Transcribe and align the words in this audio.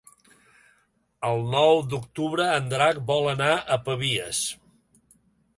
El 1.31 1.41
nou 1.51 1.83
d'octubre 1.91 2.49
en 2.55 2.73
Drac 2.73 3.03
vol 3.13 3.31
anar 3.37 3.53
a 3.77 3.81
Pavies. 3.87 4.45